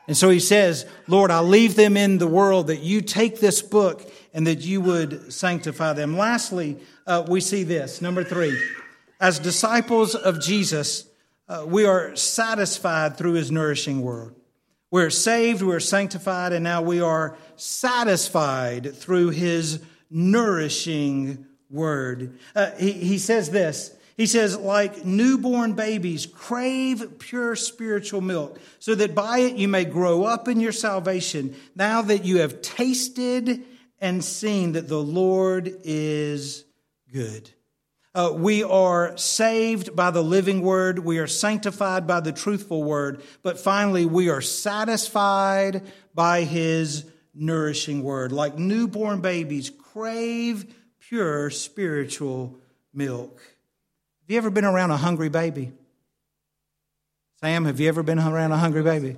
[0.08, 3.62] And so he says, Lord, I leave them in the world that you take this
[3.62, 6.18] book and that you would sanctify them.
[6.18, 8.02] Lastly, uh, we see this.
[8.02, 8.58] Number three,
[9.20, 11.08] as disciples of Jesus,
[11.48, 14.36] uh, we are satisfied through his nourishing word.
[14.92, 22.38] We're saved, we're sanctified, and now we are satisfied through his nourishing word.
[22.56, 28.94] Uh, he, he says this he says, like newborn babies, crave pure spiritual milk, so
[28.96, 33.64] that by it you may grow up in your salvation, now that you have tasted
[34.04, 36.66] and seen that the Lord is
[37.12, 37.49] good.
[38.14, 40.99] Uh, we are saved by the living word.
[40.99, 43.24] We are sanctified by the truthful word.
[43.43, 45.84] But finally, we are satisfied
[46.14, 48.34] by his nourishing word.
[48.34, 52.60] Like newborn babies, crave pure spiritual
[52.93, 53.41] milk.
[54.22, 55.72] Have you ever been around a hungry baby?
[57.39, 59.16] Sam, have you ever been around a hungry baby?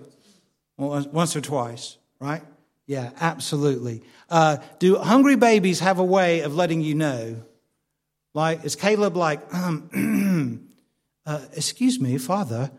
[0.78, 2.44] Once or twice, right?
[2.88, 4.04] Yeah, absolutely.
[4.30, 7.42] Uh, do hungry babies have a way of letting you know?
[8.34, 10.70] Like, is Caleb like, um,
[11.26, 12.70] uh, excuse me, father?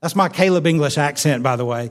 [0.00, 1.90] That's my Caleb English accent, by the way.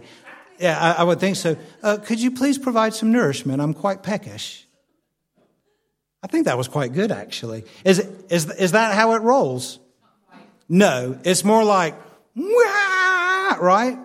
[0.59, 1.57] Yeah, I, I would think so.
[1.83, 3.61] Uh, could you please provide some nourishment?
[3.61, 4.65] I'm quite peckish.
[6.23, 7.65] I think that was quite good, actually.
[7.85, 9.79] Is, is, is that how it rolls?
[10.67, 11.95] No, it's more like,
[12.35, 13.97] right?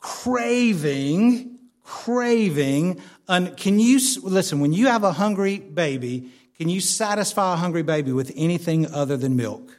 [0.00, 1.51] Craving,
[1.92, 3.00] craving.
[3.28, 8.12] Can you, listen, when you have a hungry baby, can you satisfy a hungry baby
[8.12, 9.78] with anything other than milk?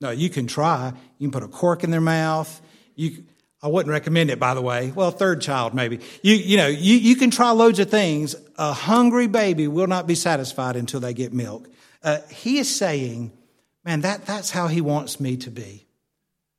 [0.00, 0.92] No, you can try.
[1.18, 2.60] You can put a cork in their mouth.
[2.94, 3.24] You,
[3.60, 4.92] I wouldn't recommend it, by the way.
[4.94, 5.98] Well, third child, maybe.
[6.22, 8.36] You, you know, you, you can try loads of things.
[8.56, 11.68] A hungry baby will not be satisfied until they get milk.
[12.02, 13.32] Uh, he is saying,
[13.84, 15.84] man, that, that's how he wants me to be.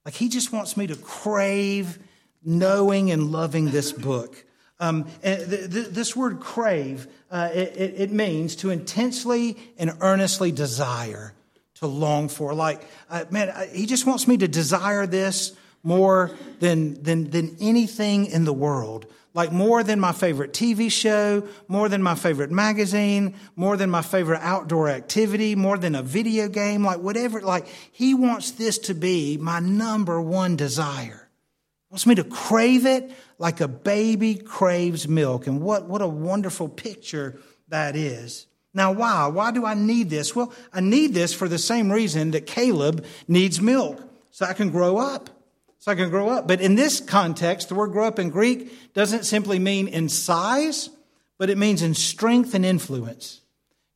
[0.03, 1.97] Like, he just wants me to crave
[2.43, 4.45] knowing and loving this book.
[4.79, 11.33] Um, th- th- this word crave, uh, it, it, means to intensely and earnestly desire,
[11.75, 12.53] to long for.
[12.53, 15.53] Like, uh, man, he just wants me to desire this
[15.83, 19.05] more than, than, than anything in the world.
[19.33, 24.01] Like more than my favorite TV show, more than my favorite magazine, more than my
[24.01, 27.39] favorite outdoor activity, more than a video game, like whatever.
[27.41, 31.28] Like he wants this to be my number one desire.
[31.89, 35.47] Wants me to crave it like a baby craves milk.
[35.47, 38.45] And what, what a wonderful picture that is.
[38.73, 39.27] Now, why?
[39.27, 40.35] Why do I need this?
[40.35, 44.69] Well, I need this for the same reason that Caleb needs milk, so I can
[44.69, 45.29] grow up
[45.79, 46.47] so I can grow up.
[46.47, 50.89] But in this context, the word grow up in Greek doesn't simply mean in size,
[51.37, 53.41] but it means in strength and influence.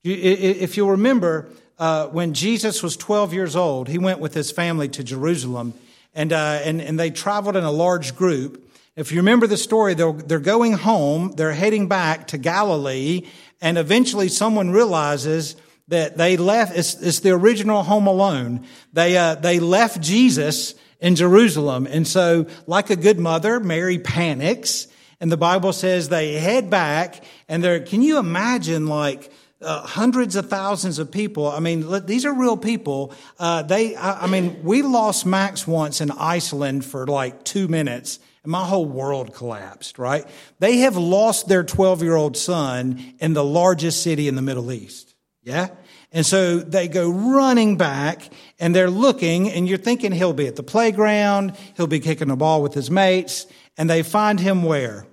[0.04, 4.88] If you'll remember, uh, when Jesus was 12 years old, he went with his family
[4.90, 5.74] to Jerusalem,
[6.14, 8.70] and, uh, and, and they traveled in a large group.
[8.96, 13.28] If you remember the story, they're, they're going home, they're heading back to Galilee,
[13.62, 15.56] and eventually someone realizes
[15.88, 18.66] that they left, it's, it's the original Home Alone.
[18.94, 21.88] They, uh, they left Jesus in Jerusalem.
[21.88, 24.88] And so, like a good mother, Mary panics.
[25.20, 29.32] And the Bible says they head back and they're, can you imagine like,
[29.64, 31.48] uh, hundreds of thousands of people.
[31.48, 33.14] I mean, these are real people.
[33.40, 38.20] Uh, they, I, I, mean, we lost Max once in Iceland for like two minutes
[38.44, 40.26] and my whole world collapsed, right?
[40.60, 44.72] They have lost their 12 year old son in the largest city in the Middle
[44.72, 45.16] East.
[45.44, 45.70] Yeah?
[46.12, 50.56] And so they go running back and they're looking and you're thinking he'll be at
[50.56, 51.58] the playground.
[51.76, 53.48] He'll be kicking the ball with his mates.
[53.78, 55.08] And they find him where?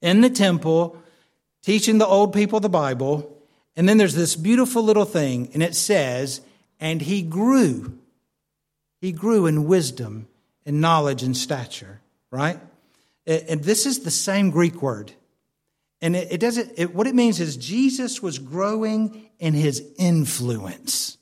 [0.00, 0.96] In the temple,
[1.62, 3.35] teaching the old people the Bible.
[3.76, 6.40] And then there's this beautiful little thing and it says,
[6.80, 7.98] and he grew.
[9.00, 10.28] He grew in wisdom
[10.64, 12.00] and knowledge and stature,
[12.30, 12.58] right?
[13.26, 15.12] And this is the same Greek word.
[16.00, 21.18] And it, it doesn't, it, what it means is Jesus was growing in his influence,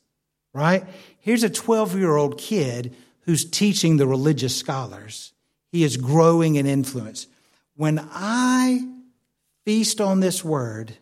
[0.53, 0.85] right?
[1.21, 5.33] Here's a 12 year old kid who's teaching the religious scholars.
[5.73, 7.27] He is growing in influence.
[7.77, 8.87] When I
[9.65, 10.97] feast on this word,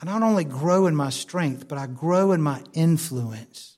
[0.00, 3.76] I not only grow in my strength, but I grow in my influence.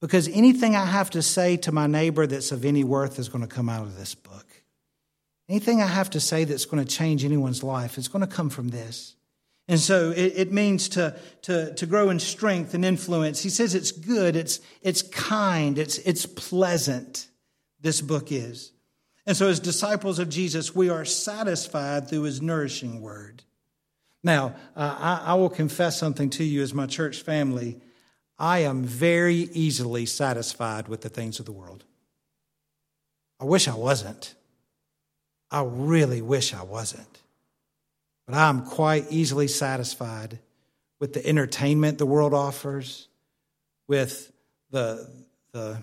[0.00, 3.42] Because anything I have to say to my neighbor that's of any worth is going
[3.46, 4.46] to come out of this book.
[5.48, 8.50] Anything I have to say that's going to change anyone's life is going to come
[8.50, 9.14] from this.
[9.68, 13.42] And so it, it, means to, to, to grow in strength and influence.
[13.42, 17.28] He says it's good, it's, it's kind, it's, it's pleasant,
[17.80, 18.72] this book is.
[19.26, 23.42] And so, as disciples of Jesus, we are satisfied through his nourishing word.
[24.26, 27.80] Now, uh, I, I will confess something to you as my church family.
[28.36, 31.84] I am very easily satisfied with the things of the world.
[33.38, 34.34] I wish I wasn't.
[35.48, 37.22] I really wish I wasn't.
[38.26, 40.40] But I'm quite easily satisfied
[40.98, 43.06] with the entertainment the world offers,
[43.86, 44.32] with
[44.72, 45.08] the,
[45.52, 45.78] the,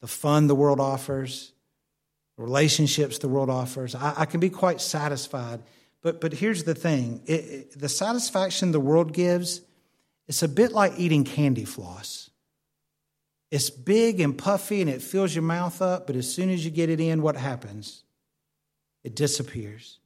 [0.00, 1.52] the fun the world offers,
[2.38, 3.94] relationships the world offers.
[3.94, 5.60] I, I can be quite satisfied.
[6.02, 9.60] But, but here's the thing it, it, the satisfaction the world gives,
[10.28, 12.30] it's a bit like eating candy floss.
[13.50, 16.70] It's big and puffy and it fills your mouth up, but as soon as you
[16.70, 18.02] get it in, what happens?
[19.04, 19.98] It disappears.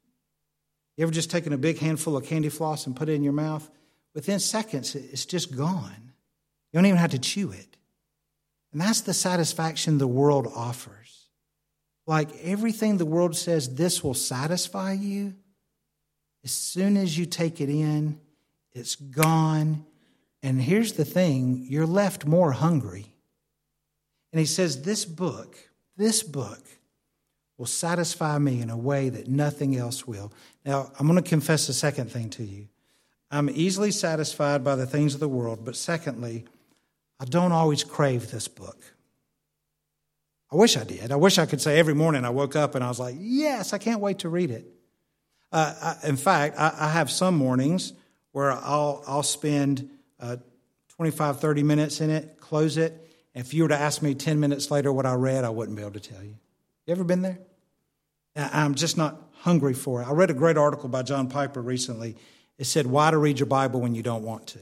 [0.97, 3.32] You ever just taken a big handful of candy floss and put it in your
[3.32, 3.70] mouth?
[4.14, 6.12] Within seconds, it's just gone.
[6.72, 7.76] You don't even have to chew it.
[8.72, 11.28] And that's the satisfaction the world offers.
[12.07, 15.34] Like everything the world says this will satisfy you,
[16.47, 18.20] as soon as you take it in,
[18.72, 19.84] it's gone.
[20.44, 23.12] And here's the thing you're left more hungry.
[24.32, 25.57] And he says, This book,
[25.97, 26.61] this book
[27.59, 30.32] will satisfy me in a way that nothing else will.
[30.64, 32.68] Now, I'm going to confess a second thing to you.
[33.28, 36.44] I'm easily satisfied by the things of the world, but secondly,
[37.18, 38.94] I don't always crave this book.
[40.53, 41.11] I wish I did.
[41.11, 43.72] I wish I could say every morning I woke up and I was like, yes,
[43.72, 44.76] I can't wait to read it.
[45.53, 47.92] Uh, I, in fact, I, I, have some mornings
[48.32, 49.88] where I'll, I'll spend
[50.18, 50.36] uh,
[50.97, 53.09] 25, 30 minutes in it, close it.
[53.34, 55.82] If you were to ask me 10 minutes later what I read, I wouldn't be
[55.82, 56.36] able to tell you.
[56.86, 57.38] You ever been there?
[58.34, 60.09] I'm just not hungry for it.
[60.09, 62.16] I read a great article by John Piper recently.
[62.59, 64.59] It said, Why to read your Bible when you don't want to.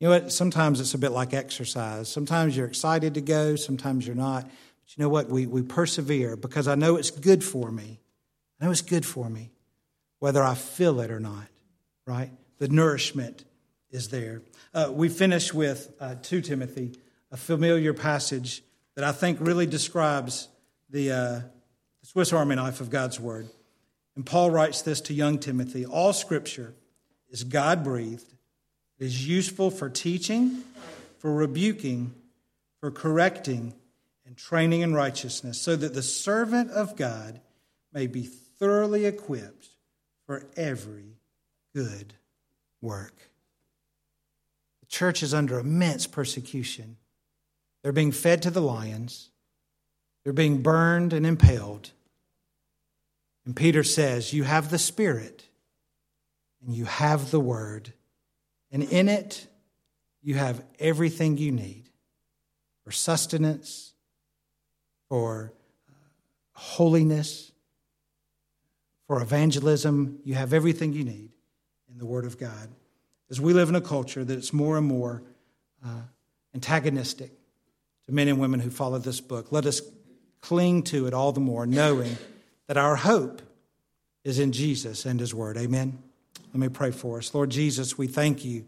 [0.00, 0.32] You know what?
[0.32, 2.08] Sometimes it's a bit like exercise.
[2.08, 4.44] Sometimes you're excited to go, sometimes you're not.
[4.44, 5.28] But you know what?
[5.28, 8.00] We, we persevere because I know it's good for me.
[8.64, 9.50] Know it's good for me,
[10.20, 11.48] whether I feel it or not,
[12.06, 12.30] right?
[12.56, 13.44] The nourishment
[13.90, 14.40] is there.
[14.72, 16.92] Uh, we finish with uh, 2 Timothy,
[17.30, 18.62] a familiar passage
[18.94, 20.48] that I think really describes
[20.88, 21.16] the, uh,
[22.00, 23.50] the Swiss Army knife of God's Word.
[24.16, 26.72] And Paul writes this to young Timothy All scripture
[27.28, 28.32] is God breathed,
[28.98, 30.62] it is useful for teaching,
[31.18, 32.14] for rebuking,
[32.80, 33.74] for correcting,
[34.24, 37.42] and training in righteousness, so that the servant of God
[37.92, 38.24] may be
[38.58, 39.68] thoroughly equipped
[40.26, 41.16] for every
[41.74, 42.14] good
[42.80, 43.30] work.
[44.80, 46.96] The church is under immense persecution.
[47.82, 49.30] They're being fed to the lions,
[50.22, 51.90] they're being burned and impaled.
[53.44, 55.44] And Peter says, You have the Spirit
[56.64, 57.92] and you have the Word,
[58.70, 59.46] and in it
[60.22, 61.90] you have everything you need
[62.84, 63.92] for sustenance,
[65.08, 65.52] for
[65.88, 65.92] uh,
[66.52, 67.52] holiness,
[69.06, 70.18] for evangelism.
[70.24, 71.30] You have everything you need
[71.90, 72.68] in the Word of God.
[73.30, 75.22] As we live in a culture that's more and more
[75.84, 76.02] uh,
[76.54, 77.32] antagonistic
[78.06, 79.80] to men and women who follow this book, let us
[80.40, 82.16] cling to it all the more, knowing
[82.66, 83.42] that our hope
[84.24, 85.56] is in Jesus and His Word.
[85.56, 85.98] Amen.
[86.52, 87.34] Let me pray for us.
[87.34, 88.66] Lord Jesus, we thank you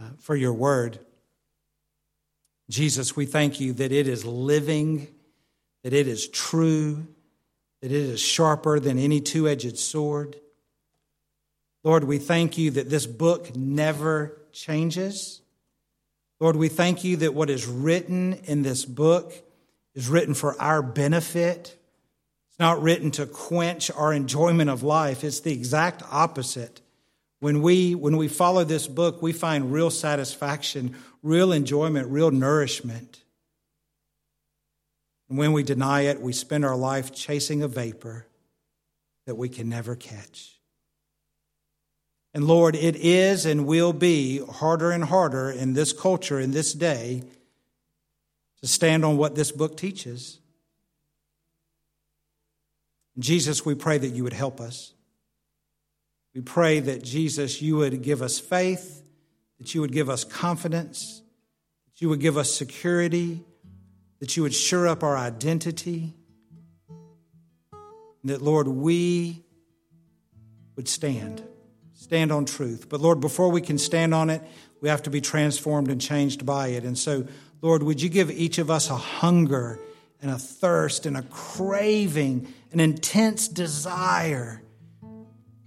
[0.00, 0.98] uh, for your Word.
[2.70, 5.08] Jesus, we thank you that it is living,
[5.82, 7.06] that it is true,
[7.84, 10.36] that it is sharper than any two edged sword.
[11.82, 15.42] Lord, we thank you that this book never changes.
[16.40, 19.34] Lord, we thank you that what is written in this book
[19.94, 21.78] is written for our benefit.
[22.48, 25.22] It's not written to quench our enjoyment of life.
[25.22, 26.80] It's the exact opposite.
[27.40, 33.23] When we, when we follow this book, we find real satisfaction, real enjoyment, real nourishment.
[35.28, 38.26] And when we deny it, we spend our life chasing a vapor
[39.26, 40.60] that we can never catch.
[42.34, 46.72] And Lord, it is and will be harder and harder in this culture, in this
[46.72, 47.22] day,
[48.60, 50.40] to stand on what this book teaches.
[53.18, 54.92] Jesus, we pray that you would help us.
[56.34, 59.04] We pray that, Jesus, you would give us faith,
[59.60, 61.22] that you would give us confidence,
[61.86, 63.44] that you would give us security,
[64.20, 66.14] that you would sure up our identity,
[68.24, 69.44] that, Lord, we
[70.76, 71.42] would stand
[72.04, 72.88] stand on truth.
[72.88, 74.42] But Lord, before we can stand on it,
[74.80, 76.84] we have to be transformed and changed by it.
[76.84, 77.26] And so,
[77.62, 79.80] Lord, would you give each of us a hunger
[80.20, 84.62] and a thirst and a craving, an intense desire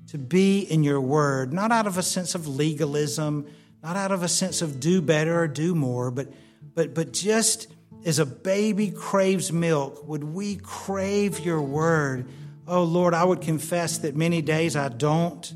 [0.09, 3.47] to be in your word, not out of a sense of legalism,
[3.81, 6.31] not out of a sense of do better or do more, but,
[6.75, 7.67] but, but just
[8.07, 12.25] as a baby craves milk, would we crave your word?
[12.65, 15.53] Oh, Lord, I would confess that many days I don't.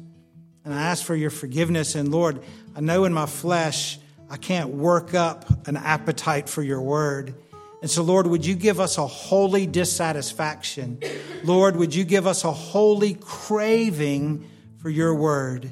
[0.66, 1.96] And I ask for your forgiveness.
[1.96, 2.44] And Lord,
[2.76, 4.00] I know in my flesh
[4.30, 7.36] I can't work up an appetite for your word.
[7.82, 11.00] And so, Lord, would you give us a holy dissatisfaction
[11.44, 14.48] Lord, would you give us a holy craving
[14.78, 15.72] for your word?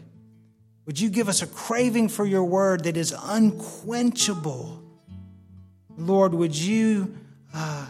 [0.86, 4.79] Would you give us a craving for your word that is unquenchable?
[6.00, 7.14] Lord, would you
[7.54, 7.88] uh,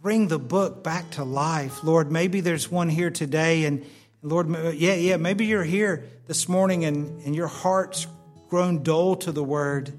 [0.00, 1.84] bring the book back to life?
[1.84, 3.84] Lord, maybe there's one here today, and
[4.22, 8.06] Lord, yeah, yeah, maybe you're here this morning and, and your heart's
[8.48, 9.92] grown dull to the word.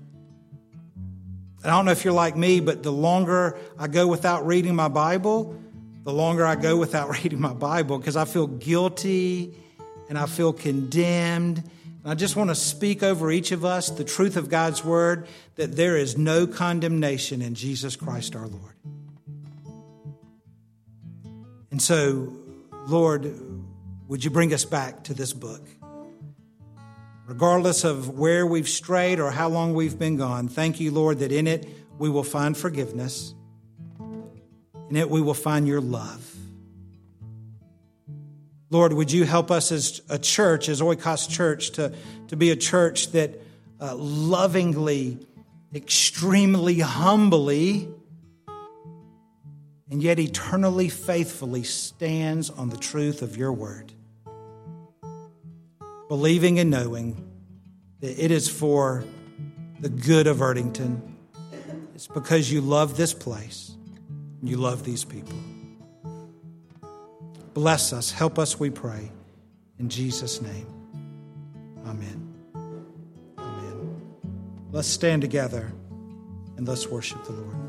[1.64, 4.88] I don't know if you're like me, but the longer I go without reading my
[4.88, 5.56] Bible,
[6.04, 9.54] the longer I go without reading my Bible because I feel guilty
[10.10, 11.70] and I feel condemned.
[12.08, 15.76] I just want to speak over each of us the truth of God's word that
[15.76, 18.76] there is no condemnation in Jesus Christ our Lord.
[21.70, 22.32] And so,
[22.88, 23.30] Lord,
[24.08, 25.68] would you bring us back to this book?
[27.26, 31.34] Regardless of where we've strayed or how long we've been gone, thank you, Lord, that
[31.34, 31.68] in it
[31.99, 33.34] we will find forgiveness.
[34.89, 36.37] In it we will find your love.
[38.70, 41.93] Lord, would you help us as a church, as Oikos Church, to,
[42.28, 43.39] to be a church that
[43.80, 45.20] uh, lovingly,
[45.74, 47.89] extremely humbly,
[49.89, 53.93] and yet eternally faithfully stands on the truth of your word
[56.07, 57.30] believing and knowing
[57.99, 59.03] that it is for
[59.80, 61.01] the good of Erdington.
[61.95, 63.76] It's because you love this place,
[64.41, 65.36] you love these people.
[67.58, 69.12] Bless us, help us, we pray.
[69.80, 70.68] In Jesus' name,
[71.88, 72.36] amen.
[73.36, 74.01] Amen.
[74.72, 75.74] Let's stand together
[76.58, 77.66] and let's worship the Lord.